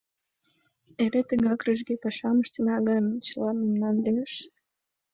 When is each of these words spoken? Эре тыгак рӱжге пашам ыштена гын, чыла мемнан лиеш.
Эре 1.03 1.21
тыгак 1.29 1.59
рӱжге 1.65 1.95
пашам 2.03 2.37
ыштена 2.43 2.77
гын, 2.87 3.05
чыла 3.25 3.51
мемнан 3.53 3.95
лиеш. 4.05 4.33